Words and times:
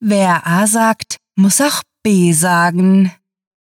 wer 0.00 0.46
A 0.46 0.66
sagt, 0.66 1.16
muss 1.36 1.60
auch 1.60 1.82
B 2.02 2.32
sagen. 2.32 3.12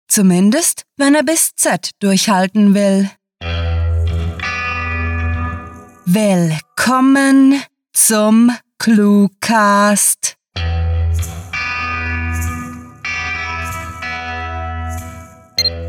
Zumindest, 0.08 0.84
wenn 0.96 1.14
er 1.14 1.22
bis 1.22 1.54
Z 1.56 1.90
durchhalten 2.00 2.74
will. 2.74 3.10
Willkommen 6.06 7.62
zum 7.92 8.52
Cluecast. 8.78 10.36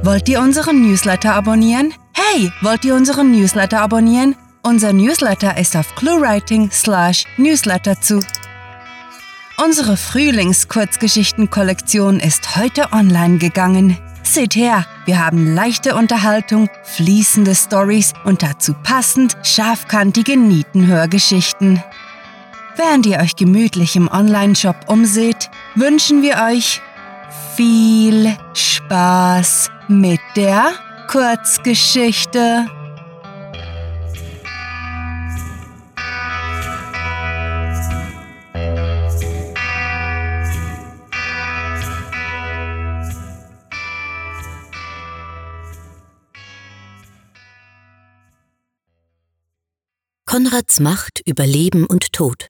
Wollt 0.03 0.29
ihr 0.29 0.39
unseren 0.39 0.87
Newsletter 0.87 1.33
abonnieren? 1.33 1.93
Hey, 2.13 2.51
wollt 2.61 2.85
ihr 2.85 2.95
unseren 2.95 3.31
Newsletter 3.31 3.81
abonnieren? 3.81 4.35
Unser 4.61 4.93
Newsletter 4.93 5.57
ist 5.57 5.75
auf 5.75 5.93
cluewriting 5.95 6.69
slash 6.71 7.25
newsletter 7.37 7.99
zu. 7.99 8.19
Unsere 9.57 9.95
Frühlings-Kurzgeschichten-Kollektion 9.95 12.19
ist 12.19 12.57
heute 12.57 12.91
online 12.91 13.37
gegangen. 13.37 13.97
Seht 14.21 14.53
her, 14.53 14.85
wir 15.05 15.25
haben 15.25 15.55
leichte 15.55 15.95
Unterhaltung, 15.95 16.67
fließende 16.83 17.55
Stories 17.55 18.11
und 18.25 18.43
dazu 18.43 18.73
passend 18.83 19.37
scharfkantige 19.43 20.35
Nietenhörgeschichten. 20.35 21.81
Während 22.75 23.05
ihr 23.05 23.19
euch 23.19 23.37
gemütlich 23.37 23.95
im 23.95 24.09
Online-Shop 24.09 24.75
umseht, 24.87 25.49
wünschen 25.75 26.21
wir 26.21 26.35
euch 26.51 26.81
viel 27.55 28.35
Spaß 28.53 29.71
mit 29.87 30.19
der 30.35 30.73
Kurzgeschichte. 31.07 32.65
Konrads 50.35 50.81
Macht 50.81 51.21
über 51.25 51.47
Leben 51.47 51.85
und 51.85 52.11
Tod. 52.11 52.49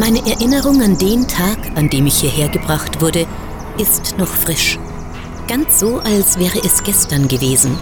Meine 0.00 0.18
Erinnerung 0.28 0.82
an 0.82 0.98
den 0.98 1.28
Tag, 1.28 1.58
an 1.76 1.88
dem 1.88 2.08
ich 2.08 2.16
hierher 2.16 2.48
gebracht 2.48 3.00
wurde, 3.00 3.28
ist 3.78 4.18
noch 4.18 4.26
frisch. 4.26 4.80
Ganz 5.46 5.78
so, 5.78 6.00
als 6.00 6.40
wäre 6.40 6.58
es 6.58 6.82
gestern 6.82 7.28
gewesen. 7.28 7.78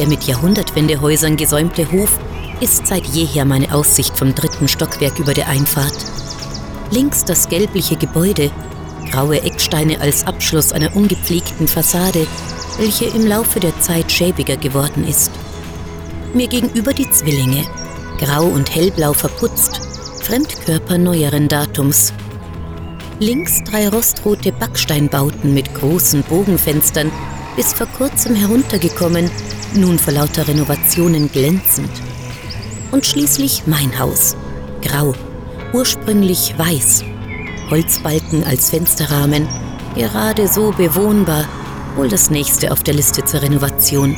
Der 0.00 0.08
mit 0.08 0.24
Jahrhundertwendehäusern 0.24 1.36
gesäumte 1.36 1.92
Hof 1.92 2.18
ist 2.62 2.86
seit 2.86 3.04
jeher 3.06 3.44
meine 3.44 3.74
Aussicht 3.74 4.16
vom 4.16 4.36
dritten 4.36 4.68
Stockwerk 4.68 5.18
über 5.18 5.34
der 5.34 5.48
Einfahrt. 5.48 5.96
Links 6.92 7.24
das 7.24 7.48
gelbliche 7.48 7.96
Gebäude, 7.96 8.52
graue 9.10 9.42
Ecksteine 9.42 10.00
als 10.00 10.24
Abschluss 10.28 10.72
einer 10.72 10.94
ungepflegten 10.94 11.66
Fassade, 11.66 12.24
welche 12.78 13.06
im 13.06 13.26
Laufe 13.26 13.58
der 13.58 13.78
Zeit 13.80 14.12
schäbiger 14.12 14.56
geworden 14.56 15.04
ist. 15.08 15.32
Mir 16.34 16.46
gegenüber 16.46 16.92
die 16.92 17.10
Zwillinge, 17.10 17.64
grau 18.18 18.44
und 18.44 18.72
hellblau 18.72 19.12
verputzt, 19.12 19.80
Fremdkörper 20.22 20.98
neueren 20.98 21.48
Datums. 21.48 22.12
Links 23.18 23.64
drei 23.64 23.88
rostrote 23.88 24.52
Backsteinbauten 24.52 25.52
mit 25.52 25.74
großen 25.74 26.22
Bogenfenstern, 26.22 27.10
bis 27.56 27.72
vor 27.72 27.88
kurzem 27.88 28.36
heruntergekommen, 28.36 29.28
nun 29.74 29.98
vor 29.98 30.12
lauter 30.12 30.46
Renovationen 30.46 31.30
glänzend. 31.32 31.90
Und 32.92 33.06
schließlich 33.06 33.62
mein 33.66 33.98
Haus, 33.98 34.36
grau, 34.82 35.14
ursprünglich 35.72 36.54
weiß, 36.58 37.02
Holzbalken 37.70 38.44
als 38.44 38.68
Fensterrahmen, 38.68 39.48
gerade 39.94 40.46
so 40.46 40.72
bewohnbar, 40.72 41.48
wohl 41.96 42.08
das 42.08 42.28
nächste 42.30 42.70
auf 42.70 42.82
der 42.82 42.92
Liste 42.94 43.24
zur 43.24 43.40
Renovation. 43.40 44.14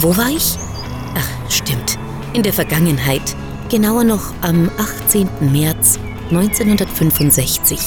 Wo 0.00 0.16
war 0.16 0.28
ich? 0.28 0.58
Ach, 1.16 1.50
stimmt, 1.50 1.98
in 2.32 2.42
der 2.42 2.52
Vergangenheit 2.52 3.36
genauer 3.68 4.02
noch 4.02 4.32
am 4.40 4.68
18. 4.78 5.28
März 5.52 6.00
1965. 6.30 7.78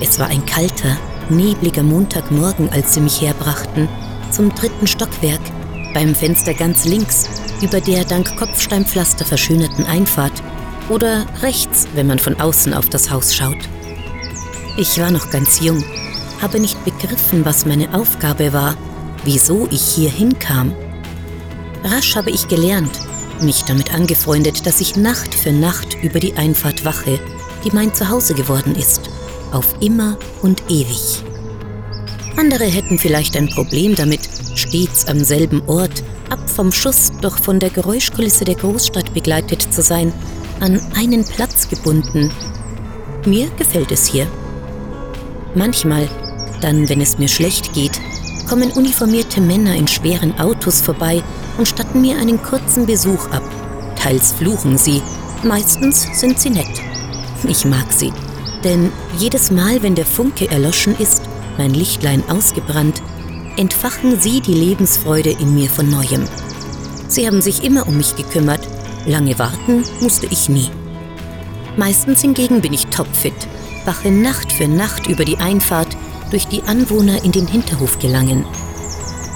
Es 0.00 0.20
war 0.20 0.28
ein 0.28 0.46
kalter, 0.46 0.96
nebliger 1.30 1.82
Montagmorgen, 1.82 2.68
als 2.70 2.94
sie 2.94 3.00
mich 3.00 3.20
herbrachten, 3.20 3.88
zum 4.30 4.54
dritten 4.54 4.86
Stockwerk, 4.86 5.40
beim 5.92 6.14
Fenster 6.14 6.54
ganz 6.54 6.84
links, 6.84 7.28
über 7.60 7.80
der 7.80 8.04
dank 8.04 8.36
Kopfsteinpflaster 8.36 9.24
verschönerten 9.24 9.84
Einfahrt 9.86 10.42
oder 10.88 11.26
rechts, 11.42 11.86
wenn 11.94 12.06
man 12.06 12.18
von 12.18 12.40
außen 12.40 12.74
auf 12.74 12.88
das 12.88 13.10
Haus 13.10 13.34
schaut. 13.34 13.68
Ich 14.76 14.98
war 15.00 15.10
noch 15.10 15.30
ganz 15.30 15.60
jung, 15.60 15.84
habe 16.40 16.58
nicht 16.58 16.82
begriffen, 16.84 17.44
was 17.44 17.66
meine 17.66 17.94
Aufgabe 17.94 18.52
war, 18.52 18.76
wieso 19.24 19.68
ich 19.70 19.82
hier 19.82 20.10
hinkam. 20.10 20.74
Rasch 21.84 22.16
habe 22.16 22.30
ich 22.30 22.48
gelernt, 22.48 22.92
mich 23.40 23.64
damit 23.64 23.94
angefreundet, 23.94 24.66
dass 24.66 24.80
ich 24.80 24.96
Nacht 24.96 25.34
für 25.34 25.52
Nacht 25.52 25.96
über 26.02 26.20
die 26.20 26.34
Einfahrt 26.34 26.84
wache, 26.84 27.18
die 27.64 27.70
mein 27.72 27.94
Zuhause 27.94 28.34
geworden 28.34 28.74
ist, 28.74 29.10
auf 29.52 29.74
immer 29.80 30.16
und 30.42 30.62
ewig. 30.68 31.22
Andere 32.36 32.64
hätten 32.64 32.98
vielleicht 32.98 33.36
ein 33.36 33.48
Problem 33.48 33.94
damit, 33.94 34.28
stets 34.72 35.06
am 35.06 35.22
selben 35.22 35.60
Ort, 35.66 36.02
ab 36.30 36.48
vom 36.48 36.72
Schuss, 36.72 37.12
doch 37.20 37.36
von 37.36 37.60
der 37.60 37.68
Geräuschkulisse 37.68 38.46
der 38.46 38.54
Großstadt 38.54 39.12
begleitet 39.12 39.60
zu 39.70 39.82
sein, 39.82 40.14
an 40.60 40.80
einen 40.96 41.26
Platz 41.26 41.68
gebunden. 41.68 42.30
Mir 43.26 43.50
gefällt 43.58 43.92
es 43.92 44.06
hier. 44.06 44.26
Manchmal, 45.54 46.08
dann 46.62 46.88
wenn 46.88 47.02
es 47.02 47.18
mir 47.18 47.28
schlecht 47.28 47.74
geht, 47.74 48.00
kommen 48.48 48.72
uniformierte 48.72 49.42
Männer 49.42 49.74
in 49.74 49.86
schweren 49.86 50.40
Autos 50.40 50.80
vorbei 50.80 51.22
und 51.58 51.68
statten 51.68 52.00
mir 52.00 52.16
einen 52.16 52.42
kurzen 52.42 52.86
Besuch 52.86 53.30
ab. 53.30 53.42
Teils 53.96 54.32
fluchen 54.32 54.78
sie, 54.78 55.02
meistens 55.42 56.08
sind 56.18 56.40
sie 56.40 56.50
nett. 56.50 56.80
Ich 57.46 57.66
mag 57.66 57.92
sie, 57.92 58.12
denn 58.64 58.90
jedes 59.18 59.50
Mal, 59.50 59.82
wenn 59.82 59.96
der 59.96 60.06
Funke 60.06 60.50
erloschen 60.50 60.96
ist, 60.98 61.20
mein 61.58 61.74
Lichtlein 61.74 62.22
ausgebrannt, 62.30 63.02
entfachen 63.56 64.20
sie 64.20 64.40
die 64.40 64.54
Lebensfreude 64.54 65.30
in 65.30 65.54
mir 65.54 65.68
von 65.68 65.88
neuem. 65.88 66.24
Sie 67.08 67.26
haben 67.26 67.42
sich 67.42 67.64
immer 67.64 67.86
um 67.86 67.96
mich 67.96 68.16
gekümmert, 68.16 68.66
lange 69.06 69.38
warten 69.38 69.84
musste 70.00 70.26
ich 70.26 70.48
nie. 70.48 70.70
Meistens 71.76 72.20
hingegen 72.20 72.60
bin 72.60 72.72
ich 72.72 72.86
topfit, 72.86 73.34
wache 73.84 74.10
Nacht 74.10 74.52
für 74.52 74.68
Nacht 74.68 75.08
über 75.08 75.24
die 75.24 75.38
Einfahrt, 75.38 75.96
durch 76.30 76.46
die 76.46 76.62
Anwohner 76.62 77.24
in 77.24 77.32
den 77.32 77.46
Hinterhof 77.46 77.98
gelangen. 77.98 78.44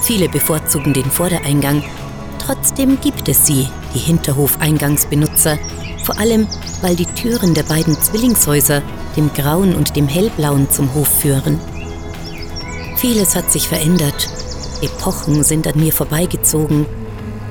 Viele 0.03 0.28
bevorzugen 0.28 0.93
den 0.93 1.10
Vordereingang, 1.10 1.83
Trotzdem 2.47 3.00
gibt 3.00 3.28
es 3.28 3.44
sie, 3.44 3.66
die 3.93 3.98
Hinterhofeingangsbenutzer, 3.98 5.59
vor 6.04 6.16
allem 6.19 6.47
weil 6.81 6.94
die 6.94 7.06
Türen 7.06 7.54
der 7.54 7.65
beiden 7.65 8.00
Zwillingshäuser, 8.00 8.83
dem 9.16 9.33
grauen 9.33 9.75
und 9.75 9.97
dem 9.97 10.06
hellblauen, 10.06 10.71
zum 10.71 10.94
Hof 10.94 11.09
führen. 11.09 11.59
Vieles 13.08 13.36
hat 13.36 13.52
sich 13.52 13.68
verändert, 13.68 14.28
Epochen 14.82 15.44
sind 15.44 15.68
an 15.68 15.78
mir 15.78 15.92
vorbeigezogen, 15.92 16.86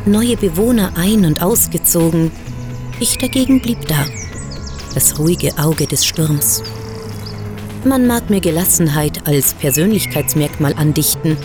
neue 0.06 0.36
Bewohner 0.36 0.92
ein- 0.98 1.26
und 1.26 1.42
ausgezogen, 1.42 2.30
ich 3.00 3.18
dagegen 3.18 3.62
blieb 3.62 3.88
da, 3.88 4.06
das 4.94 5.18
ruhige 5.18 5.58
Auge 5.58 5.88
des 5.88 6.06
Sturms. 6.06 6.62
Man 7.86 8.06
mag 8.06 8.30
mir 8.30 8.42
Gelassenheit 8.42 9.26
als 9.30 9.54
Persönlichkeitsmerkmal 9.54 10.74
andichten, 10.74 11.38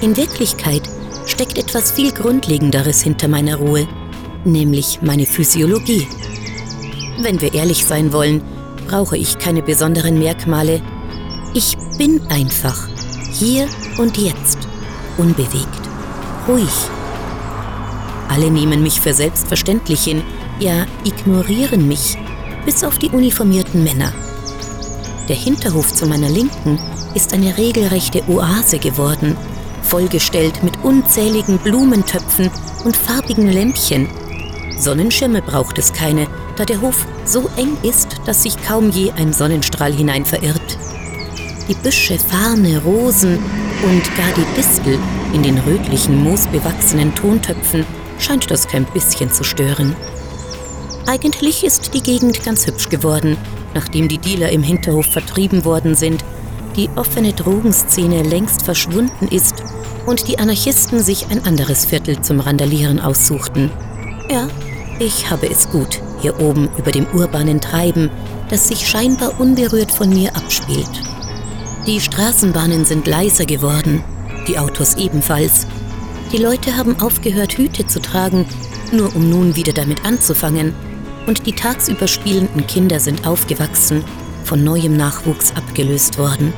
in 0.00 0.16
Wirklichkeit 0.16 0.88
steckt 1.26 1.58
etwas 1.58 1.92
viel 1.92 2.10
Grundlegenderes 2.10 3.02
hinter 3.02 3.28
meiner 3.28 3.56
Ruhe, 3.56 3.86
nämlich 4.46 5.00
meine 5.02 5.26
Physiologie. 5.26 6.08
Wenn 7.20 7.42
wir 7.42 7.52
ehrlich 7.52 7.84
sein 7.84 8.14
wollen, 8.14 8.40
brauche 8.86 9.18
ich 9.18 9.38
keine 9.38 9.60
besonderen 9.60 10.18
Merkmale. 10.18 10.80
Ich 11.52 11.76
bin 11.98 12.22
einfach, 12.30 12.88
hier 13.32 13.68
und 13.98 14.16
jetzt, 14.18 14.58
unbewegt, 15.16 15.80
ruhig. 16.46 16.68
Alle 18.28 18.50
nehmen 18.50 18.82
mich 18.82 19.00
für 19.00 19.14
selbstverständlich 19.14 20.04
hin, 20.04 20.22
ja 20.58 20.86
ignorieren 21.04 21.88
mich, 21.88 22.16
bis 22.64 22.84
auf 22.84 22.98
die 22.98 23.10
uniformierten 23.10 23.82
Männer. 23.82 24.12
Der 25.28 25.36
Hinterhof 25.36 25.92
zu 25.92 26.06
meiner 26.06 26.28
Linken 26.28 26.78
ist 27.14 27.32
eine 27.32 27.56
regelrechte 27.56 28.22
Oase 28.28 28.78
geworden, 28.78 29.36
vollgestellt 29.82 30.62
mit 30.62 30.82
unzähligen 30.84 31.58
Blumentöpfen 31.58 32.50
und 32.84 32.96
farbigen 32.96 33.50
Lämpchen. 33.50 34.08
Sonnenschirme 34.78 35.42
braucht 35.42 35.78
es 35.78 35.92
keine, 35.92 36.26
da 36.56 36.64
der 36.64 36.80
Hof 36.80 37.06
so 37.24 37.50
eng 37.56 37.76
ist, 37.82 38.20
dass 38.26 38.42
sich 38.42 38.60
kaum 38.62 38.90
je 38.90 39.10
ein 39.12 39.32
Sonnenstrahl 39.32 39.92
hinein 39.92 40.24
verirrt. 40.24 40.78
Die 41.68 41.74
Büsche, 41.74 42.18
Farne, 42.18 42.82
Rosen 42.82 43.38
und 43.82 44.16
gar 44.16 44.32
die 44.34 44.56
Distel 44.56 44.98
in 45.34 45.42
den 45.42 45.58
rötlichen, 45.58 46.22
moosbewachsenen 46.24 47.14
Tontöpfen 47.14 47.84
scheint 48.18 48.50
das 48.50 48.66
kein 48.66 48.86
bisschen 48.86 49.30
zu 49.30 49.44
stören. 49.44 49.94
Eigentlich 51.06 51.64
ist 51.64 51.92
die 51.92 52.02
Gegend 52.02 52.42
ganz 52.42 52.66
hübsch 52.66 52.88
geworden, 52.88 53.36
nachdem 53.74 54.08
die 54.08 54.16
Dealer 54.16 54.48
im 54.50 54.62
Hinterhof 54.62 55.06
vertrieben 55.06 55.66
worden 55.66 55.94
sind, 55.94 56.24
die 56.74 56.88
offene 56.96 57.34
Drogenszene 57.34 58.22
längst 58.22 58.62
verschwunden 58.62 59.28
ist 59.28 59.62
und 60.06 60.26
die 60.26 60.38
Anarchisten 60.38 61.00
sich 61.00 61.26
ein 61.30 61.44
anderes 61.44 61.84
Viertel 61.84 62.22
zum 62.22 62.40
Randalieren 62.40 62.98
aussuchten. 62.98 63.70
Ja, 64.30 64.48
ich 64.98 65.30
habe 65.30 65.50
es 65.50 65.68
gut 65.68 66.00
hier 66.20 66.40
oben 66.40 66.70
über 66.78 66.92
dem 66.92 67.06
urbanen 67.12 67.60
Treiben, 67.60 68.10
das 68.48 68.68
sich 68.68 68.88
scheinbar 68.88 69.38
unberührt 69.38 69.92
von 69.92 70.08
mir 70.08 70.34
abspielt. 70.34 70.90
Die 71.88 72.02
Straßenbahnen 72.02 72.84
sind 72.84 73.06
leiser 73.06 73.46
geworden, 73.46 74.04
die 74.46 74.58
Autos 74.58 74.96
ebenfalls. 74.96 75.66
Die 76.30 76.36
Leute 76.36 76.76
haben 76.76 77.00
aufgehört, 77.00 77.56
Hüte 77.56 77.86
zu 77.86 78.02
tragen, 78.02 78.44
nur 78.92 79.16
um 79.16 79.30
nun 79.30 79.56
wieder 79.56 79.72
damit 79.72 80.04
anzufangen. 80.04 80.74
Und 81.26 81.46
die 81.46 81.54
tagsüber 81.54 82.06
spielenden 82.06 82.66
Kinder 82.66 83.00
sind 83.00 83.26
aufgewachsen, 83.26 84.04
von 84.44 84.62
neuem 84.62 84.98
Nachwuchs 84.98 85.56
abgelöst 85.56 86.18
worden. 86.18 86.52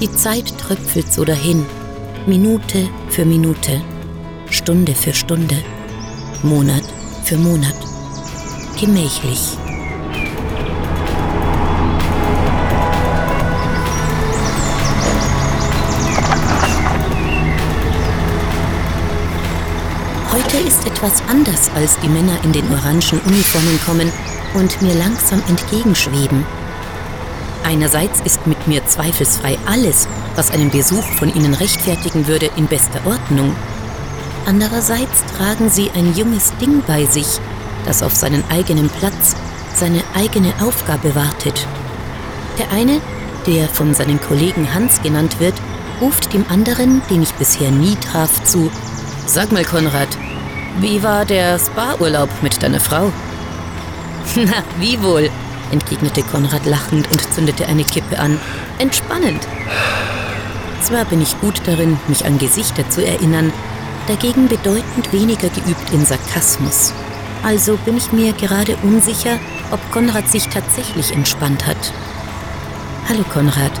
Die 0.00 0.10
Zeit 0.10 0.56
tröpfelt 0.56 1.12
so 1.12 1.26
dahin, 1.26 1.66
Minute 2.26 2.88
für 3.10 3.26
Minute, 3.26 3.82
Stunde 4.48 4.94
für 4.94 5.12
Stunde, 5.12 5.58
Monat 6.42 6.84
für 7.24 7.36
Monat, 7.36 7.76
gemächlich. 8.80 9.58
Heute 20.32 20.66
ist 20.66 20.86
etwas 20.86 21.22
anders, 21.28 21.70
als 21.74 21.98
die 22.00 22.08
Männer 22.08 22.32
in 22.42 22.52
den 22.52 22.64
orangen 22.72 23.20
Uniformen 23.26 23.78
kommen 23.84 24.10
und 24.54 24.80
mir 24.80 24.94
langsam 24.94 25.42
entgegenschweben. 25.46 26.46
Einerseits 27.64 28.22
ist 28.22 28.46
mit 28.46 28.66
mir 28.66 28.82
zweifelsfrei 28.86 29.58
alles, 29.66 30.08
was 30.34 30.50
einen 30.50 30.70
Besuch 30.70 31.04
von 31.18 31.28
ihnen 31.34 31.52
rechtfertigen 31.52 32.26
würde, 32.28 32.48
in 32.56 32.66
bester 32.66 33.00
Ordnung. 33.04 33.54
Andererseits 34.46 35.22
tragen 35.36 35.68
sie 35.68 35.90
ein 35.90 36.14
junges 36.14 36.56
Ding 36.56 36.82
bei 36.86 37.04
sich, 37.04 37.38
das 37.84 38.02
auf 38.02 38.14
seinen 38.14 38.42
eigenen 38.50 38.88
Platz, 38.88 39.36
seine 39.74 40.02
eigene 40.14 40.54
Aufgabe 40.62 41.14
wartet. 41.14 41.66
Der 42.58 42.70
eine, 42.72 43.02
der 43.46 43.68
von 43.68 43.92
seinen 43.92 44.18
Kollegen 44.18 44.72
Hans 44.72 45.02
genannt 45.02 45.40
wird, 45.40 45.54
ruft 46.00 46.32
dem 46.32 46.46
anderen, 46.48 47.02
den 47.10 47.22
ich 47.22 47.34
bisher 47.34 47.70
nie 47.70 47.96
traf, 47.96 48.42
zu 48.44 48.70
Sag 49.26 49.52
mal, 49.52 49.64
Konrad, 49.64 50.08
wie 50.80 51.02
war 51.02 51.24
der 51.24 51.58
Spa-Urlaub 51.58 52.28
mit 52.42 52.62
deiner 52.62 52.80
Frau? 52.80 53.12
Na, 54.36 54.64
wie 54.78 55.00
wohl, 55.02 55.30
entgegnete 55.70 56.22
Konrad 56.22 56.66
lachend 56.66 57.10
und 57.10 57.32
zündete 57.32 57.66
eine 57.66 57.84
Kippe 57.84 58.18
an. 58.18 58.38
Entspannend. 58.78 59.46
Zwar 60.82 61.04
bin 61.04 61.22
ich 61.22 61.40
gut 61.40 61.62
darin, 61.66 61.98
mich 62.08 62.26
an 62.26 62.38
Gesichter 62.38 62.88
zu 62.90 63.06
erinnern, 63.06 63.52
dagegen 64.08 64.48
bedeutend 64.48 65.12
weniger 65.12 65.48
geübt 65.48 65.92
in 65.92 66.04
Sarkasmus. 66.04 66.92
Also 67.44 67.76
bin 67.76 67.96
ich 67.96 68.12
mir 68.12 68.32
gerade 68.32 68.76
unsicher, 68.82 69.38
ob 69.70 69.80
Konrad 69.92 70.28
sich 70.28 70.48
tatsächlich 70.48 71.12
entspannt 71.12 71.64
hat. 71.66 71.92
Hallo 73.08 73.24
Konrad, 73.32 73.72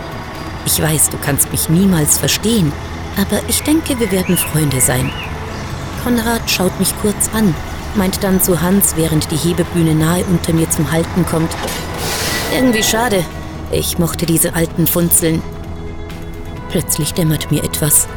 ich 0.64 0.80
weiß, 0.80 1.10
du 1.10 1.18
kannst 1.18 1.50
mich 1.50 1.68
niemals 1.68 2.18
verstehen, 2.18 2.72
aber 3.20 3.40
ich 3.48 3.62
denke, 3.62 3.98
wir 3.98 4.10
werden 4.12 4.36
Freunde 4.36 4.80
sein. 4.80 5.10
Konrad 6.02 6.50
schaut 6.50 6.76
mich 6.80 6.92
kurz 7.00 7.30
an, 7.32 7.54
meint 7.94 8.22
dann 8.24 8.42
zu 8.42 8.60
Hans, 8.60 8.96
während 8.96 9.30
die 9.30 9.36
Hebebühne 9.36 9.94
nahe 9.94 10.24
unter 10.24 10.52
mir 10.52 10.68
zum 10.68 10.90
Halten 10.90 11.24
kommt. 11.26 11.50
Irgendwie 12.54 12.82
schade. 12.82 13.24
Ich 13.70 13.98
mochte 13.98 14.26
diese 14.26 14.54
alten 14.54 14.86
Funzeln. 14.86 15.40
Plötzlich 16.70 17.14
dämmert 17.14 17.50
mir 17.50 17.62
etwas. 17.62 18.08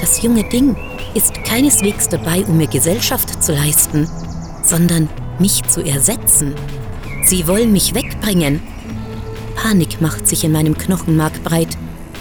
Das 0.00 0.22
junge 0.22 0.48
Ding 0.48 0.76
ist 1.14 1.42
keineswegs 1.44 2.08
dabei, 2.08 2.44
um 2.44 2.58
mir 2.58 2.68
Gesellschaft 2.68 3.42
zu 3.42 3.52
leisten, 3.52 4.08
sondern 4.62 5.08
mich 5.38 5.62
zu 5.64 5.84
ersetzen. 5.84 6.54
Sie 7.24 7.48
wollen 7.48 7.72
mich 7.72 7.94
wegbringen. 7.94 8.62
Panik 9.56 10.00
macht 10.00 10.28
sich 10.28 10.44
in 10.44 10.52
meinem 10.52 10.78
Knochenmark 10.78 11.42
breit, 11.42 11.76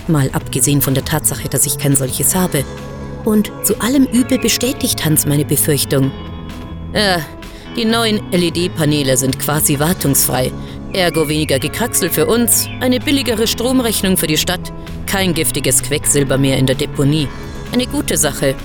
mal 0.08 0.30
abgesehen 0.34 0.82
von 0.82 0.96
der 0.96 1.06
Tatsache, 1.06 1.48
dass 1.48 1.66
ich 1.66 1.78
kein 1.78 1.96
solches 1.96 2.36
habe. 2.36 2.64
Und 3.26 3.52
zu 3.64 3.82
allem 3.82 4.06
Übel 4.06 4.40
bestätigt 4.40 5.04
Hans 5.04 5.26
meine 5.26 5.46
Befürchtung. 5.46 6.12
Ja, 6.94 7.20
die 7.76 7.84
neuen 7.84 8.22
LED-Paneele 8.32 9.18
sind 9.18 9.40
quasi 9.40 9.80
wartungsfrei. 9.80 10.52
Ergo 10.94 11.28
weniger 11.28 11.60
Gekraxel 11.60 12.10
für 12.10 12.28
uns, 12.28 12.70
eine 12.80 13.02
billigere 13.02 13.48
Stromrechnung 13.48 14.16
für 14.16 14.28
die 14.28 14.38
Stadt, 14.38 14.72
kein 15.08 15.34
giftiges 15.34 15.82
Quecksilber 15.82 16.38
mehr 16.38 16.58
in 16.58 16.68
der 16.68 16.76
Deponie. 16.76 17.28
Eine 17.74 17.88
gute 17.88 18.16
Sache. 18.16 18.56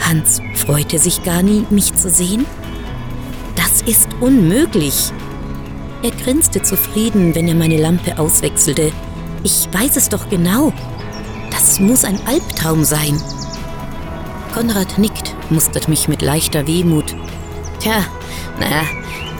Hans 0.00 0.40
freute 0.54 0.98
sich 0.98 1.22
gar 1.24 1.42
nie, 1.42 1.66
mich 1.68 1.94
zu 1.94 2.08
sehen? 2.08 2.46
Das 3.56 3.82
ist 3.82 4.08
unmöglich. 4.20 5.12
Er 6.02 6.10
grinste 6.10 6.62
zufrieden, 6.62 7.34
wenn 7.34 7.48
er 7.48 7.54
meine 7.54 7.78
Lampe 7.78 8.18
auswechselte. 8.18 8.92
Ich 9.42 9.68
weiß 9.72 9.96
es 9.96 10.08
doch 10.08 10.28
genau. 10.30 10.72
Das 11.54 11.78
muss 11.78 12.04
ein 12.04 12.18
Albtraum 12.26 12.84
sein. 12.84 13.20
Konrad 14.52 14.98
nickt, 14.98 15.34
mustert 15.50 15.86
mich 15.88 16.08
mit 16.08 16.20
leichter 16.20 16.66
Wehmut. 16.66 17.14
Tja, 17.78 18.04
naja, 18.58 18.82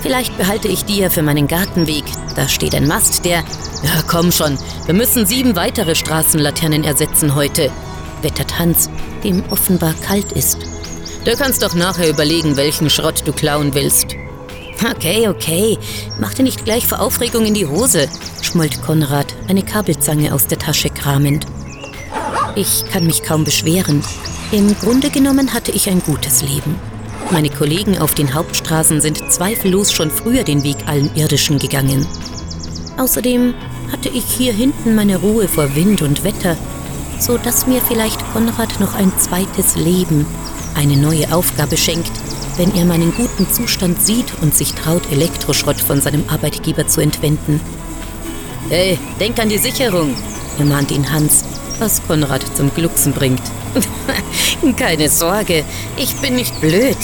vielleicht 0.00 0.36
behalte 0.38 0.68
ich 0.68 0.84
die 0.84 0.98
ja 0.98 1.10
für 1.10 1.22
meinen 1.22 1.48
Gartenweg. 1.48 2.04
Da 2.36 2.48
steht 2.48 2.74
ein 2.74 2.86
Mast, 2.86 3.24
der... 3.24 3.38
Ja, 3.82 4.02
komm 4.06 4.30
schon, 4.30 4.56
wir 4.86 4.94
müssen 4.94 5.26
sieben 5.26 5.56
weitere 5.56 5.96
Straßenlaternen 5.96 6.84
ersetzen 6.84 7.34
heute, 7.34 7.70
wettert 8.22 8.58
Hans, 8.60 8.88
dem 9.24 9.42
offenbar 9.50 9.94
kalt 10.06 10.32
ist. 10.32 10.58
Du 11.24 11.36
kannst 11.36 11.62
doch 11.64 11.74
nachher 11.74 12.08
überlegen, 12.08 12.56
welchen 12.56 12.90
Schrott 12.90 13.22
du 13.26 13.32
klauen 13.32 13.74
willst. 13.74 14.16
Okay, 14.88 15.28
okay, 15.28 15.78
mach 16.20 16.34
dir 16.34 16.44
nicht 16.44 16.64
gleich 16.64 16.86
vor 16.86 17.00
Aufregung 17.00 17.44
in 17.44 17.54
die 17.54 17.66
Hose, 17.66 18.08
schmollt 18.40 18.82
Konrad, 18.82 19.34
eine 19.48 19.62
Kabelzange 19.62 20.32
aus 20.32 20.46
der 20.46 20.58
Tasche 20.58 20.90
kramend. 20.90 21.46
Ich 22.56 22.84
kann 22.86 23.04
mich 23.04 23.24
kaum 23.24 23.42
beschweren. 23.42 24.02
Im 24.52 24.78
Grunde 24.78 25.10
genommen 25.10 25.52
hatte 25.52 25.72
ich 25.72 25.90
ein 25.90 26.00
gutes 26.00 26.42
Leben. 26.42 26.76
Meine 27.32 27.50
Kollegen 27.50 27.98
auf 27.98 28.14
den 28.14 28.32
Hauptstraßen 28.32 29.00
sind 29.00 29.32
zweifellos 29.32 29.92
schon 29.92 30.10
früher 30.10 30.44
den 30.44 30.62
Weg 30.62 30.76
allen 30.86 31.10
Irdischen 31.16 31.58
gegangen. 31.58 32.06
Außerdem 32.96 33.54
hatte 33.90 34.08
ich 34.08 34.24
hier 34.24 34.52
hinten 34.52 34.94
meine 34.94 35.16
Ruhe 35.16 35.48
vor 35.48 35.74
Wind 35.74 36.02
und 36.02 36.22
Wetter, 36.22 36.56
so 37.18 37.38
dass 37.38 37.66
mir 37.66 37.80
vielleicht 37.80 38.20
Konrad 38.32 38.78
noch 38.78 38.94
ein 38.94 39.12
zweites 39.18 39.74
Leben, 39.74 40.24
eine 40.76 40.96
neue 40.96 41.34
Aufgabe 41.34 41.76
schenkt, 41.76 42.12
wenn 42.56 42.72
er 42.76 42.84
meinen 42.84 43.12
guten 43.14 43.50
Zustand 43.50 44.00
sieht 44.00 44.26
und 44.42 44.54
sich 44.54 44.74
traut, 44.74 45.10
Elektroschrott 45.10 45.80
von 45.80 46.00
seinem 46.00 46.24
Arbeitgeber 46.28 46.86
zu 46.86 47.00
entwenden. 47.00 47.60
Hey, 48.68 48.96
denk 49.18 49.40
an 49.40 49.48
die 49.48 49.58
Sicherung, 49.58 50.14
ermahnt 50.58 50.92
ihn 50.92 51.10
Hans, 51.10 51.44
was 51.78 52.02
Konrad 52.06 52.44
zum 52.56 52.72
Glucksen 52.74 53.12
bringt. 53.12 53.42
Keine 54.76 55.08
Sorge, 55.08 55.64
ich 55.96 56.14
bin 56.16 56.36
nicht 56.36 56.60
blöd. 56.60 56.96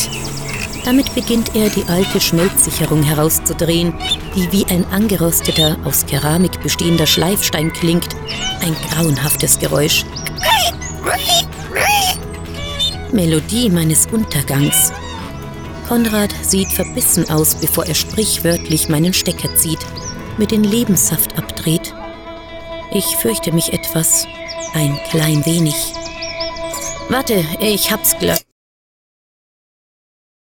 Damit 0.85 1.15
beginnt 1.15 1.55
er, 1.55 1.69
die 1.69 1.85
alte 1.89 2.21
Schmelzsicherung 2.21 3.03
herauszudrehen, 3.03 3.93
die 4.35 4.51
wie 4.51 4.67
ein 4.67 4.87
angerosteter, 4.91 5.77
aus 5.85 6.07
Keramik 6.07 6.63
bestehender 6.63 7.07
Schleifstein 7.07 7.73
klingt. 7.73 8.09
Ein 8.61 8.75
grauenhaftes 8.91 9.59
Geräusch. 9.59 10.05
Melodie 13.13 13.69
meines 13.69 14.07
Untergangs. 14.07 14.93
Konrad 15.87 16.33
sieht 16.43 16.69
verbissen 16.69 17.29
aus, 17.29 17.57
bevor 17.57 17.85
er 17.85 17.95
sprichwörtlich 17.95 18.89
meinen 18.89 19.13
Stecker 19.13 19.55
zieht, 19.57 19.81
mir 20.39 20.47
den 20.47 20.65
Lebenssaft 20.65 21.37
abdreht. 21.37 21.95
Ich 22.93 23.05
fürchte 23.17 23.53
mich 23.53 23.73
etwas, 23.73 24.27
ein 24.75 24.99
klein 25.11 25.45
wenig. 25.47 25.75
Warte, 27.09 27.45
ich 27.61 27.91
hab's 27.91 28.17
gleich. 28.19 28.41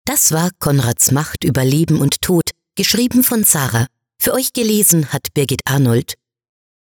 Das 0.06 0.32
war 0.32 0.50
Konrads 0.60 1.12
Macht 1.12 1.44
über 1.44 1.64
Leben 1.64 2.00
und 2.00 2.22
Tod, 2.22 2.52
geschrieben 2.76 3.24
von 3.24 3.44
Sarah. 3.44 3.88
Für 4.20 4.34
euch 4.34 4.54
gelesen 4.54 5.14
hat 5.14 5.34
Birgit 5.34 5.62
Arnold. 5.66 6.16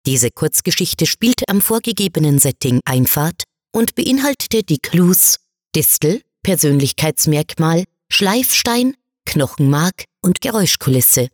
Diese 0.06 0.30
Kurzgeschichte 0.30 1.06
spielte 1.06 1.44
am 1.48 1.60
vorgegebenen 1.60 2.38
Setting 2.38 2.80
Einfahrt 2.84 3.42
und 3.72 3.94
beinhaltete 3.94 4.62
die 4.62 4.78
Clues 4.78 5.38
Distel, 5.74 6.22
Persönlichkeitsmerkmal, 6.42 7.84
Schleifstein, 8.08 8.94
Knochenmark 9.26 10.04
und 10.22 10.40
Geräuschkulisse. 10.40 11.28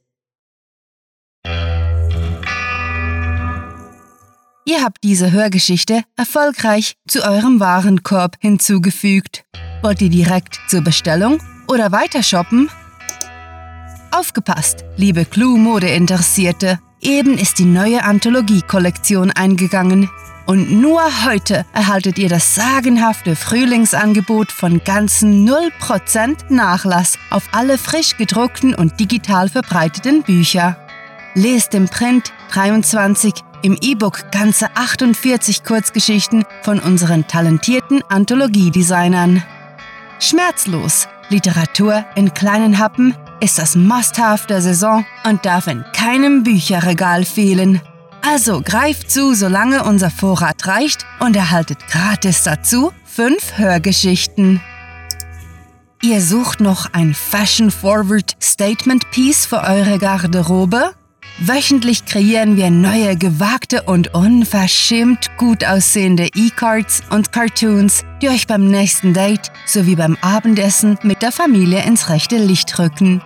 Ihr 4.66 4.83
habt 4.83 5.04
diese 5.04 5.30
Hörgeschichte 5.30 6.04
erfolgreich 6.16 6.97
zu 7.06 7.23
eurem 7.23 7.61
Warenkorb 7.61 8.37
hinzugefügt. 8.40 9.44
Wollt 9.83 10.00
ihr 10.00 10.09
direkt 10.09 10.59
zur 10.68 10.80
Bestellung 10.80 11.38
oder 11.68 11.92
weiter 11.92 12.23
shoppen? 12.23 12.71
Aufgepasst, 14.11 14.85
liebe 14.97 15.26
Clue-Mode-Interessierte! 15.26 16.78
Eben 17.02 17.37
ist 17.37 17.59
die 17.59 17.66
neue 17.66 18.04
Anthologie-Kollektion 18.04 19.30
eingegangen. 19.33 20.09
Und 20.47 20.71
nur 20.71 21.02
heute 21.26 21.66
erhaltet 21.75 22.18
ihr 22.18 22.30
das 22.30 22.54
sagenhafte 22.54 23.37
Frühlingsangebot 23.37 24.50
von 24.50 24.83
ganzen 24.83 25.47
0% 25.47 26.37
Nachlass 26.49 27.18
auf 27.28 27.50
alle 27.52 27.76
frisch 27.76 28.16
gedruckten 28.16 28.75
und 28.75 28.99
digital 28.99 29.50
verbreiteten 29.50 30.23
Bücher. 30.23 30.78
Lest 31.35 31.75
im 31.75 31.87
Print 31.87 32.33
23, 32.52 33.35
im 33.64 33.78
E-Book 33.80 34.30
ganze 34.30 34.66
48 34.76 35.64
Kurzgeschichten 35.64 36.44
von 36.61 36.78
unseren 36.80 37.26
talentierten 37.26 38.02
Anthologiedesignern. 38.11 39.42
Schmerzlos, 40.21 41.09
Literatur 41.30 42.04
in 42.14 42.35
kleinen 42.35 42.78
Happen 42.78 43.16
ist 43.40 43.59
das 43.59 43.75
Must-Have 43.75 44.47
der 44.49 44.61
Saison 44.61 45.06
und 45.25 45.47
darf 45.47 45.66
in 45.66 45.83
keinem 45.94 46.42
Bücherregal 46.42 47.25
fehlen. 47.25 47.80
Also 48.21 48.61
greift 48.61 49.11
zu, 49.11 49.33
solange 49.33 49.85
unser 49.85 50.11
Vorrat 50.11 50.66
reicht 50.66 51.06
und 51.21 51.35
erhaltet 51.35 51.78
gratis 51.88 52.42
dazu 52.42 52.92
fünf 53.06 53.56
Hörgeschichten. 53.56 54.61
Ihr 56.02 56.21
sucht 56.21 56.61
noch 56.61 56.92
ein 56.92 57.14
Fashion-Forward 57.14 58.37
Statement 58.42 59.11
Piece 59.11 59.47
für 59.47 59.62
eure 59.62 59.99
Garderobe? 59.99 60.92
Wöchentlich 61.38 62.04
kreieren 62.04 62.56
wir 62.56 62.70
neue, 62.70 63.16
gewagte 63.16 63.82
und 63.82 64.14
unverschämt 64.14 65.36
gut 65.36 65.64
aussehende 65.64 66.28
E-Cards 66.32 67.02
und 67.10 67.32
Cartoons, 67.32 68.04
die 68.22 68.28
euch 68.28 68.46
beim 68.46 68.68
nächsten 68.68 69.14
Date 69.14 69.50
sowie 69.66 69.96
beim 69.96 70.16
Abendessen 70.20 70.96
mit 71.02 71.22
der 71.22 71.32
Familie 71.32 71.82
ins 71.84 72.08
rechte 72.08 72.36
Licht 72.36 72.78
rücken. 72.78 73.20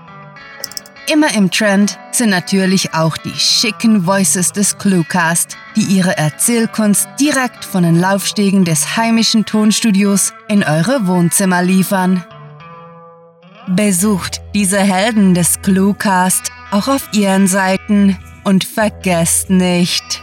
Immer 1.13 1.35
im 1.35 1.51
Trend 1.51 1.99
sind 2.11 2.31
natürlich 2.31 2.95
auch 2.95 3.19
die 3.19 3.39
schicken 3.39 4.07
Voices 4.07 4.53
des 4.53 4.79
Cluecast, 4.79 5.59
die 5.77 5.83
ihre 5.83 6.17
Erzählkunst 6.17 7.09
direkt 7.21 7.65
von 7.65 7.83
den 7.83 8.01
Laufstegen 8.01 8.65
des 8.65 8.97
heimischen 8.97 9.45
Tonstudios 9.45 10.33
in 10.49 10.65
eure 10.65 11.07
Wohnzimmer 11.07 11.63
liefern. 11.63 12.25
Besucht 13.69 14.41
diese 14.55 14.79
Helden 14.79 15.35
des 15.35 15.61
Cluecast 15.61 16.53
auch 16.71 16.89
auf 16.89 17.09
ihren 17.13 17.47
Seiten 17.47 18.17
und 18.45 18.65
vergesst 18.65 19.51
nicht, 19.51 20.23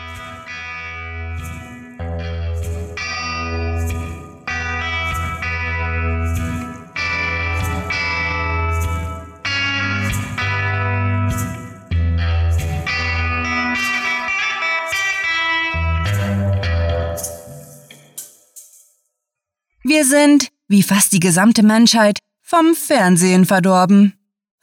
Wir 20.01 20.07
sind, 20.07 20.47
wie 20.67 20.81
fast 20.81 21.13
die 21.13 21.19
gesamte 21.19 21.61
Menschheit, 21.61 22.17
vom 22.41 22.73
Fernsehen 22.73 23.45
verdorben. 23.45 24.13